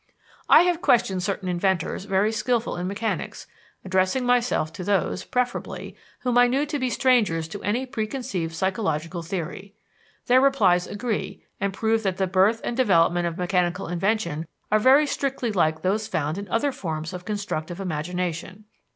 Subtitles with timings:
[0.49, 3.45] I have questioned certain inventors very skillful in mechanics,
[3.85, 9.21] addressing myself to those, preferably, whom I knew to be strangers to any preconceived psychological
[9.21, 9.75] theory.
[10.25, 15.05] Their replies agree, and prove that the birth and development of mechanical invention are very
[15.05, 18.65] strictly like those found in other forms of constructive imagination.